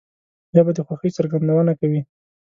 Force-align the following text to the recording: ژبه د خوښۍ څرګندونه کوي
ژبه 0.55 0.71
د 0.75 0.79
خوښۍ 0.87 1.09
څرګندونه 1.17 1.71
کوي 1.79 2.01